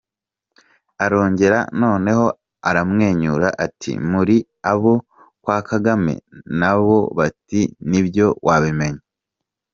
Arongera, 1.03 1.59
noneho 1.81 2.25
amwenyura, 2.69 3.47
ati 3.65 3.91
“Muri 4.11 4.37
abo 4.71 4.93
kwa 5.43 5.57
Kagame?” 5.69 6.13
Na 6.59 6.71
bo 6.83 6.99
bati 7.17 7.61
“Ni 7.89 7.99
byo 8.07 8.27
wabimenye”. 8.47 9.03